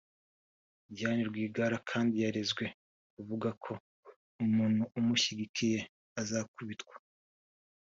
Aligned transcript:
Diane 0.95 1.21
Rwigara 1.29 1.77
kandi 1.89 2.13
yarezwe 2.23 2.65
kuvuga 3.13 3.49
ko 3.63 3.73
umuntu 4.45 4.81
umushyigikiye 4.99 5.79
azakubitwa 6.21 6.95